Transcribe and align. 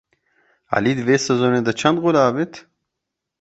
Elî 0.77 0.91
di 0.97 1.03
vê 1.07 1.17
sezonê 1.27 1.61
de 1.67 1.73
çend 1.79 1.97
gol 2.03 2.17
avêt? 2.27 2.53